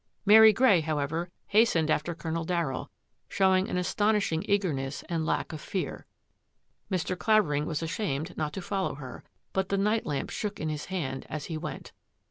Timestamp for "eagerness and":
4.47-5.27